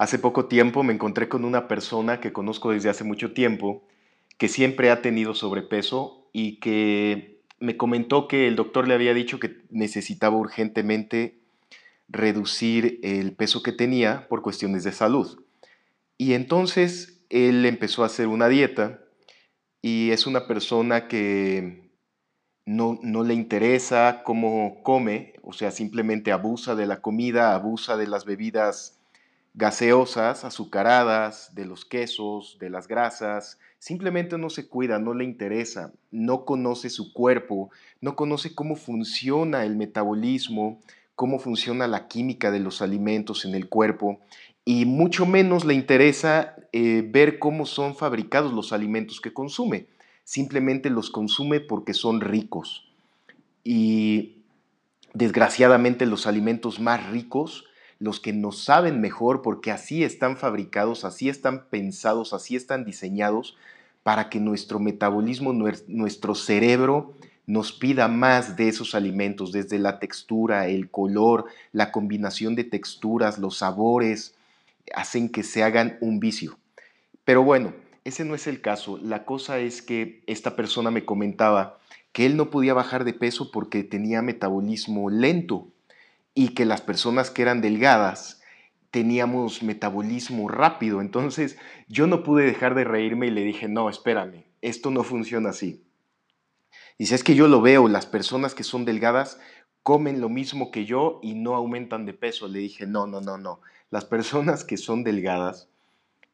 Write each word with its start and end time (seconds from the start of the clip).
Hace 0.00 0.18
poco 0.18 0.46
tiempo 0.46 0.82
me 0.82 0.94
encontré 0.94 1.28
con 1.28 1.44
una 1.44 1.68
persona 1.68 2.20
que 2.20 2.32
conozco 2.32 2.70
desde 2.70 2.88
hace 2.88 3.04
mucho 3.04 3.34
tiempo, 3.34 3.82
que 4.38 4.48
siempre 4.48 4.90
ha 4.90 5.02
tenido 5.02 5.34
sobrepeso 5.34 6.26
y 6.32 6.58
que 6.58 7.42
me 7.58 7.76
comentó 7.76 8.26
que 8.26 8.48
el 8.48 8.56
doctor 8.56 8.88
le 8.88 8.94
había 8.94 9.12
dicho 9.12 9.38
que 9.38 9.58
necesitaba 9.68 10.38
urgentemente 10.38 11.38
reducir 12.08 12.98
el 13.02 13.32
peso 13.32 13.62
que 13.62 13.72
tenía 13.72 14.26
por 14.30 14.40
cuestiones 14.40 14.84
de 14.84 14.92
salud. 14.92 15.44
Y 16.16 16.32
entonces 16.32 17.20
él 17.28 17.66
empezó 17.66 18.02
a 18.02 18.06
hacer 18.06 18.26
una 18.26 18.48
dieta 18.48 19.00
y 19.82 20.12
es 20.12 20.26
una 20.26 20.46
persona 20.46 21.08
que 21.08 21.90
no, 22.64 22.98
no, 23.02 23.22
le 23.22 23.34
interesa 23.34 24.22
cómo 24.24 24.82
come, 24.82 25.34
o 25.42 25.52
sea, 25.52 25.70
simplemente 25.70 26.32
abusa 26.32 26.74
de 26.74 26.86
la 26.86 27.02
comida, 27.02 27.54
abusa 27.54 27.98
de 27.98 28.06
las 28.06 28.24
bebidas 28.24 28.96
gaseosas, 29.54 30.44
azucaradas, 30.44 31.54
de 31.54 31.64
los 31.66 31.84
quesos, 31.84 32.56
de 32.60 32.70
las 32.70 32.86
grasas, 32.86 33.58
simplemente 33.78 34.38
no 34.38 34.50
se 34.50 34.68
cuida, 34.68 34.98
no 34.98 35.14
le 35.14 35.24
interesa, 35.24 35.92
no 36.10 36.44
conoce 36.44 36.90
su 36.90 37.12
cuerpo, 37.12 37.70
no 38.00 38.16
conoce 38.16 38.54
cómo 38.54 38.76
funciona 38.76 39.64
el 39.64 39.76
metabolismo, 39.76 40.80
cómo 41.14 41.38
funciona 41.38 41.86
la 41.86 42.08
química 42.08 42.50
de 42.50 42.60
los 42.60 42.80
alimentos 42.80 43.44
en 43.44 43.54
el 43.54 43.68
cuerpo 43.68 44.20
y 44.64 44.84
mucho 44.84 45.26
menos 45.26 45.64
le 45.64 45.74
interesa 45.74 46.54
eh, 46.72 47.04
ver 47.06 47.38
cómo 47.38 47.66
son 47.66 47.96
fabricados 47.96 48.52
los 48.52 48.72
alimentos 48.72 49.20
que 49.20 49.32
consume. 49.32 49.86
Simplemente 50.24 50.90
los 50.90 51.10
consume 51.10 51.60
porque 51.60 51.94
son 51.94 52.20
ricos. 52.20 52.86
Y 53.64 54.36
desgraciadamente 55.12 56.06
los 56.06 56.26
alimentos 56.26 56.78
más 56.78 57.10
ricos 57.10 57.64
los 58.00 58.18
que 58.18 58.32
nos 58.32 58.64
saben 58.64 59.00
mejor 59.00 59.42
porque 59.42 59.70
así 59.70 60.02
están 60.02 60.36
fabricados, 60.36 61.04
así 61.04 61.28
están 61.28 61.66
pensados, 61.66 62.32
así 62.32 62.56
están 62.56 62.84
diseñados 62.84 63.56
para 64.02 64.30
que 64.30 64.40
nuestro 64.40 64.80
metabolismo, 64.80 65.52
nuestro 65.52 66.34
cerebro 66.34 67.14
nos 67.46 67.72
pida 67.72 68.08
más 68.08 68.56
de 68.56 68.68
esos 68.68 68.94
alimentos, 68.94 69.52
desde 69.52 69.78
la 69.78 69.98
textura, 69.98 70.66
el 70.66 70.90
color, 70.90 71.44
la 71.72 71.92
combinación 71.92 72.54
de 72.54 72.64
texturas, 72.64 73.38
los 73.38 73.58
sabores, 73.58 74.34
hacen 74.94 75.28
que 75.28 75.42
se 75.42 75.62
hagan 75.62 75.98
un 76.00 76.20
vicio. 76.20 76.56
Pero 77.24 77.42
bueno, 77.42 77.74
ese 78.04 78.24
no 78.24 78.34
es 78.34 78.46
el 78.46 78.62
caso. 78.62 78.98
La 79.02 79.24
cosa 79.24 79.58
es 79.58 79.82
que 79.82 80.22
esta 80.26 80.56
persona 80.56 80.90
me 80.90 81.04
comentaba 81.04 81.78
que 82.12 82.24
él 82.24 82.36
no 82.36 82.50
podía 82.50 82.72
bajar 82.72 83.04
de 83.04 83.12
peso 83.12 83.50
porque 83.50 83.84
tenía 83.84 84.22
metabolismo 84.22 85.10
lento 85.10 85.68
y 86.40 86.54
que 86.54 86.64
las 86.64 86.80
personas 86.80 87.30
que 87.30 87.42
eran 87.42 87.60
delgadas 87.60 88.40
teníamos 88.90 89.62
metabolismo 89.62 90.48
rápido. 90.48 91.02
Entonces 91.02 91.58
yo 91.86 92.06
no 92.06 92.22
pude 92.22 92.46
dejar 92.46 92.74
de 92.74 92.84
reírme 92.84 93.26
y 93.26 93.30
le 93.30 93.42
dije, 93.42 93.68
no, 93.68 93.90
espérame, 93.90 94.46
esto 94.62 94.90
no 94.90 95.04
funciona 95.04 95.50
así. 95.50 95.84
Y 96.96 97.04
si 97.04 97.14
es 97.14 97.22
que 97.22 97.34
yo 97.34 97.46
lo 97.46 97.60
veo, 97.60 97.88
las 97.88 98.06
personas 98.06 98.54
que 98.54 98.64
son 98.64 98.86
delgadas 98.86 99.38
comen 99.82 100.22
lo 100.22 100.30
mismo 100.30 100.70
que 100.70 100.86
yo 100.86 101.20
y 101.22 101.34
no 101.34 101.56
aumentan 101.56 102.06
de 102.06 102.14
peso. 102.14 102.48
Le 102.48 102.60
dije, 102.60 102.86
no, 102.86 103.06
no, 103.06 103.20
no, 103.20 103.36
no. 103.36 103.60
Las 103.90 104.06
personas 104.06 104.64
que 104.64 104.78
son 104.78 105.04
delgadas 105.04 105.68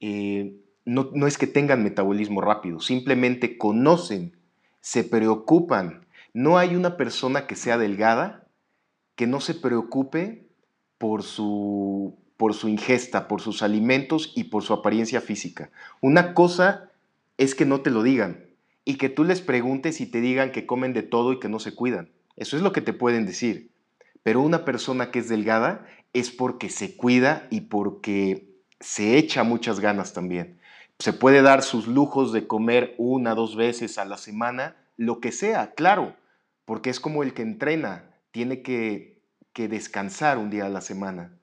eh, 0.00 0.56
no, 0.84 1.10
no 1.14 1.28
es 1.28 1.38
que 1.38 1.46
tengan 1.46 1.84
metabolismo 1.84 2.40
rápido, 2.40 2.80
simplemente 2.80 3.56
conocen, 3.56 4.36
se 4.80 5.04
preocupan. 5.04 6.08
No 6.34 6.58
hay 6.58 6.74
una 6.74 6.96
persona 6.96 7.46
que 7.46 7.54
sea 7.54 7.78
delgada 7.78 8.41
que 9.16 9.26
no 9.26 9.40
se 9.40 9.54
preocupe 9.54 10.48
por 10.98 11.22
su, 11.22 12.18
por 12.36 12.54
su 12.54 12.68
ingesta, 12.68 13.28
por 13.28 13.40
sus 13.40 13.62
alimentos 13.62 14.32
y 14.34 14.44
por 14.44 14.62
su 14.62 14.72
apariencia 14.72 15.20
física. 15.20 15.70
Una 16.00 16.34
cosa 16.34 16.90
es 17.38 17.54
que 17.54 17.66
no 17.66 17.80
te 17.80 17.90
lo 17.90 18.02
digan 18.02 18.46
y 18.84 18.96
que 18.96 19.08
tú 19.08 19.24
les 19.24 19.40
preguntes 19.40 20.00
y 20.00 20.06
te 20.06 20.20
digan 20.20 20.52
que 20.52 20.66
comen 20.66 20.92
de 20.92 21.02
todo 21.02 21.32
y 21.32 21.40
que 21.40 21.48
no 21.48 21.58
se 21.58 21.74
cuidan. 21.74 22.10
Eso 22.36 22.56
es 22.56 22.62
lo 22.62 22.72
que 22.72 22.80
te 22.80 22.92
pueden 22.92 23.26
decir. 23.26 23.70
Pero 24.22 24.40
una 24.40 24.64
persona 24.64 25.10
que 25.10 25.18
es 25.18 25.28
delgada 25.28 25.86
es 26.12 26.30
porque 26.30 26.68
se 26.68 26.96
cuida 26.96 27.46
y 27.50 27.62
porque 27.62 28.48
se 28.80 29.16
echa 29.16 29.44
muchas 29.44 29.80
ganas 29.80 30.12
también. 30.12 30.58
Se 30.98 31.12
puede 31.12 31.42
dar 31.42 31.62
sus 31.62 31.86
lujos 31.86 32.32
de 32.32 32.46
comer 32.46 32.94
una, 32.98 33.34
dos 33.34 33.56
veces 33.56 33.98
a 33.98 34.04
la 34.04 34.16
semana, 34.16 34.76
lo 34.96 35.20
que 35.20 35.32
sea, 35.32 35.72
claro, 35.74 36.14
porque 36.64 36.90
es 36.90 37.00
como 37.00 37.22
el 37.22 37.34
que 37.34 37.42
entrena 37.42 38.11
tiene 38.32 38.62
que, 38.62 39.20
descansar 39.54 40.38
un 40.38 40.50
día 40.50 40.66
a 40.66 40.70
la 40.70 40.80
semana. 40.80 41.38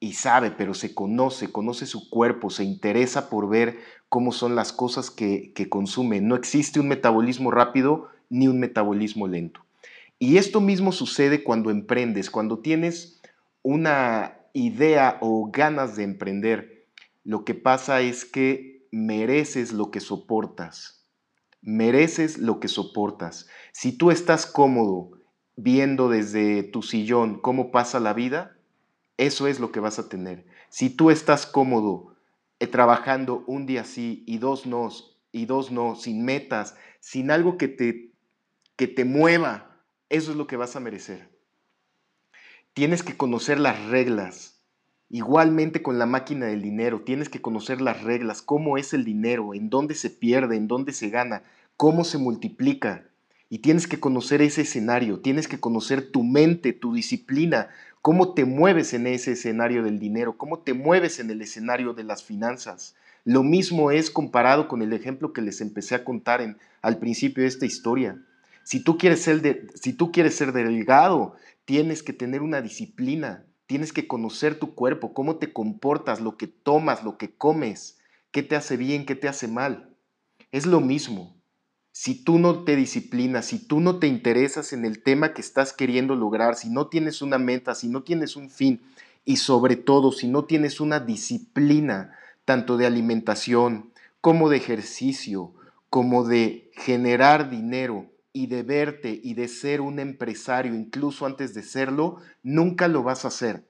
Y 0.00 0.12
sabe, 0.12 0.52
pero 0.52 0.74
se 0.74 0.94
conoce, 0.94 1.50
conoce 1.50 1.86
su 1.86 2.08
cuerpo, 2.08 2.50
se 2.50 2.62
interesa 2.62 3.28
por 3.28 3.48
ver 3.48 3.78
cómo 4.08 4.30
son 4.30 4.54
las 4.54 4.72
cosas 4.72 5.10
que, 5.10 5.52
que 5.54 5.68
consume. 5.68 6.20
No 6.20 6.36
existe 6.36 6.78
un 6.78 6.86
metabolismo 6.86 7.50
rápido 7.50 8.08
ni 8.28 8.46
un 8.46 8.60
metabolismo 8.60 9.26
lento. 9.26 9.64
Y 10.20 10.36
esto 10.36 10.60
mismo 10.60 10.92
sucede 10.92 11.42
cuando 11.42 11.70
emprendes, 11.70 12.30
cuando 12.30 12.60
tienes 12.60 13.20
una 13.62 14.38
idea 14.52 15.18
o 15.20 15.50
ganas 15.50 15.96
de 15.96 16.04
emprender. 16.04 16.86
Lo 17.24 17.44
que 17.44 17.54
pasa 17.54 18.00
es 18.00 18.24
que 18.24 18.86
mereces 18.90 19.72
lo 19.72 19.90
que 19.90 20.00
soportas. 20.00 21.06
Mereces 21.60 22.38
lo 22.38 22.60
que 22.60 22.68
soportas. 22.68 23.48
Si 23.72 23.92
tú 23.92 24.10
estás 24.10 24.46
cómodo 24.46 25.17
viendo 25.58 26.08
desde 26.08 26.62
tu 26.62 26.82
sillón 26.82 27.40
cómo 27.40 27.72
pasa 27.72 27.98
la 27.98 28.14
vida, 28.14 28.56
eso 29.16 29.48
es 29.48 29.58
lo 29.58 29.72
que 29.72 29.80
vas 29.80 29.98
a 29.98 30.08
tener. 30.08 30.46
Si 30.68 30.88
tú 30.88 31.10
estás 31.10 31.46
cómodo 31.46 32.14
eh, 32.60 32.68
trabajando 32.68 33.42
un 33.48 33.66
día 33.66 33.82
sí 33.82 34.22
y 34.24 34.38
dos 34.38 34.66
no, 34.66 34.88
y 35.32 35.46
dos 35.46 35.72
no, 35.72 35.96
sin 35.96 36.24
metas, 36.24 36.76
sin 37.00 37.32
algo 37.32 37.58
que 37.58 37.66
te, 37.66 38.12
que 38.76 38.86
te 38.86 39.04
mueva, 39.04 39.82
eso 40.10 40.30
es 40.30 40.36
lo 40.36 40.46
que 40.46 40.56
vas 40.56 40.76
a 40.76 40.80
merecer. 40.80 41.28
Tienes 42.72 43.02
que 43.02 43.16
conocer 43.16 43.58
las 43.58 43.84
reglas. 43.86 44.62
Igualmente 45.10 45.82
con 45.82 45.98
la 45.98 46.06
máquina 46.06 46.46
del 46.46 46.62
dinero, 46.62 47.00
tienes 47.00 47.28
que 47.28 47.42
conocer 47.42 47.80
las 47.80 48.04
reglas, 48.04 48.42
cómo 48.42 48.78
es 48.78 48.94
el 48.94 49.04
dinero, 49.04 49.54
en 49.54 49.70
dónde 49.70 49.96
se 49.96 50.10
pierde, 50.10 50.54
en 50.54 50.68
dónde 50.68 50.92
se 50.92 51.08
gana, 51.08 51.42
cómo 51.76 52.04
se 52.04 52.18
multiplica. 52.18 53.07
Y 53.50 53.60
tienes 53.60 53.86
que 53.86 53.98
conocer 53.98 54.42
ese 54.42 54.62
escenario, 54.62 55.20
tienes 55.20 55.48
que 55.48 55.58
conocer 55.58 56.10
tu 56.10 56.22
mente, 56.22 56.74
tu 56.74 56.92
disciplina, 56.92 57.68
cómo 58.02 58.34
te 58.34 58.44
mueves 58.44 58.92
en 58.92 59.06
ese 59.06 59.32
escenario 59.32 59.82
del 59.82 59.98
dinero, 59.98 60.36
cómo 60.36 60.58
te 60.58 60.74
mueves 60.74 61.18
en 61.18 61.30
el 61.30 61.40
escenario 61.40 61.94
de 61.94 62.04
las 62.04 62.22
finanzas. 62.22 62.94
Lo 63.24 63.42
mismo 63.42 63.90
es 63.90 64.10
comparado 64.10 64.68
con 64.68 64.82
el 64.82 64.92
ejemplo 64.92 65.32
que 65.32 65.40
les 65.40 65.60
empecé 65.62 65.94
a 65.94 66.04
contar 66.04 66.42
en, 66.42 66.58
al 66.82 66.98
principio 66.98 67.42
de 67.42 67.48
esta 67.48 67.64
historia. 67.64 68.22
Si 68.64 68.80
tú, 68.80 68.98
quieres 68.98 69.22
ser 69.22 69.66
si 69.74 69.94
tú 69.94 70.12
quieres 70.12 70.36
ser 70.36 70.52
delgado, 70.52 71.34
tienes 71.64 72.02
que 72.02 72.12
tener 72.12 72.42
una 72.42 72.60
disciplina, 72.60 73.46
tienes 73.66 73.94
que 73.94 74.06
conocer 74.06 74.58
tu 74.58 74.74
cuerpo, 74.74 75.14
cómo 75.14 75.36
te 75.36 75.54
comportas, 75.54 76.20
lo 76.20 76.36
que 76.36 76.48
tomas, 76.48 77.02
lo 77.02 77.16
que 77.16 77.30
comes, 77.30 77.98
qué 78.30 78.42
te 78.42 78.56
hace 78.56 78.76
bien, 78.76 79.06
qué 79.06 79.14
te 79.14 79.28
hace 79.28 79.48
mal. 79.48 79.88
Es 80.52 80.66
lo 80.66 80.80
mismo 80.80 81.37
si 82.00 82.14
tú 82.14 82.38
no 82.38 82.62
te 82.62 82.76
disciplinas, 82.76 83.46
si 83.46 83.58
tú 83.58 83.80
no 83.80 83.98
te 83.98 84.06
interesas 84.06 84.72
en 84.72 84.84
el 84.84 85.02
tema 85.02 85.34
que 85.34 85.40
estás 85.40 85.72
queriendo 85.72 86.14
lograr, 86.14 86.54
si 86.54 86.70
no 86.70 86.86
tienes 86.86 87.22
una 87.22 87.38
meta, 87.38 87.74
si 87.74 87.88
no 87.88 88.04
tienes 88.04 88.36
un 88.36 88.50
fin 88.50 88.80
y 89.24 89.38
sobre 89.38 89.74
todo 89.74 90.12
si 90.12 90.28
no 90.28 90.44
tienes 90.44 90.78
una 90.78 91.00
disciplina 91.00 92.16
tanto 92.44 92.76
de 92.76 92.86
alimentación 92.86 93.90
como 94.20 94.48
de 94.48 94.58
ejercicio, 94.58 95.52
como 95.90 96.22
de 96.22 96.70
generar 96.76 97.50
dinero 97.50 98.06
y 98.32 98.46
de 98.46 98.62
verte 98.62 99.20
y 99.20 99.34
de 99.34 99.48
ser 99.48 99.80
un 99.80 99.98
empresario 99.98 100.76
incluso 100.76 101.26
antes 101.26 101.52
de 101.52 101.64
serlo, 101.64 102.18
nunca 102.44 102.86
lo 102.86 103.02
vas 103.02 103.24
a 103.24 103.28
hacer. 103.28 103.66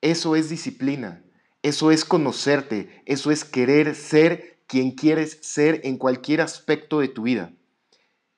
Eso 0.00 0.34
es 0.34 0.48
disciplina, 0.48 1.22
eso 1.62 1.92
es 1.92 2.04
conocerte, 2.04 3.04
eso 3.06 3.30
es 3.30 3.44
querer 3.44 3.94
ser 3.94 4.55
quien 4.66 4.92
quieres 4.92 5.38
ser 5.42 5.80
en 5.84 5.96
cualquier 5.96 6.40
aspecto 6.40 7.00
de 7.00 7.08
tu 7.08 7.22
vida. 7.22 7.52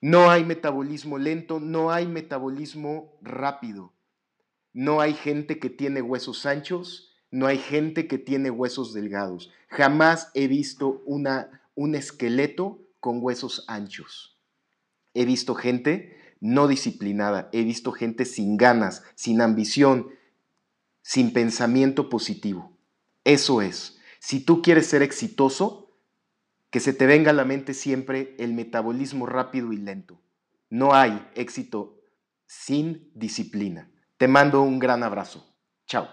No 0.00 0.30
hay 0.30 0.44
metabolismo 0.44 1.18
lento, 1.18 1.60
no 1.60 1.90
hay 1.90 2.06
metabolismo 2.06 3.16
rápido. 3.22 3.92
No 4.72 5.00
hay 5.00 5.14
gente 5.14 5.58
que 5.58 5.70
tiene 5.70 6.02
huesos 6.02 6.44
anchos, 6.44 7.14
no 7.30 7.46
hay 7.46 7.58
gente 7.58 8.06
que 8.06 8.18
tiene 8.18 8.50
huesos 8.50 8.92
delgados. 8.92 9.50
Jamás 9.68 10.30
he 10.34 10.48
visto 10.48 11.02
una, 11.06 11.62
un 11.74 11.94
esqueleto 11.94 12.82
con 13.00 13.22
huesos 13.22 13.64
anchos. 13.68 14.38
He 15.14 15.24
visto 15.24 15.54
gente 15.54 16.16
no 16.40 16.68
disciplinada, 16.68 17.48
he 17.52 17.64
visto 17.64 17.92
gente 17.92 18.24
sin 18.26 18.56
ganas, 18.56 19.02
sin 19.14 19.40
ambición, 19.40 20.08
sin 21.02 21.32
pensamiento 21.32 22.10
positivo. 22.10 22.76
Eso 23.24 23.62
es. 23.62 23.98
Si 24.18 24.40
tú 24.40 24.60
quieres 24.60 24.86
ser 24.86 25.02
exitoso, 25.02 25.85
que 26.70 26.80
se 26.80 26.92
te 26.92 27.06
venga 27.06 27.30
a 27.30 27.34
la 27.34 27.44
mente 27.44 27.74
siempre 27.74 28.34
el 28.38 28.52
metabolismo 28.52 29.26
rápido 29.26 29.72
y 29.72 29.76
lento. 29.76 30.20
No 30.68 30.94
hay 30.94 31.26
éxito 31.34 32.00
sin 32.46 33.10
disciplina. 33.14 33.90
Te 34.16 34.28
mando 34.28 34.62
un 34.62 34.78
gran 34.78 35.02
abrazo. 35.02 35.46
Chao. 35.86 36.08